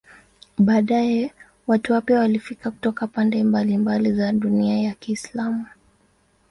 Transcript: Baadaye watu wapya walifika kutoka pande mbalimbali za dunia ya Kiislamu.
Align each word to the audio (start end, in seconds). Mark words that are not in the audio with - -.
Baadaye 0.57 1.33
watu 1.67 1.93
wapya 1.93 2.19
walifika 2.19 2.71
kutoka 2.71 3.07
pande 3.07 3.43
mbalimbali 3.43 4.13
za 4.13 4.31
dunia 4.31 4.77
ya 4.79 4.93
Kiislamu. 4.93 5.65